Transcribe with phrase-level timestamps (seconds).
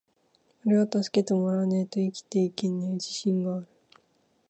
[0.69, 3.67] ｢おれは助けてもらわねェと生きていけねェ自信がある!!!｣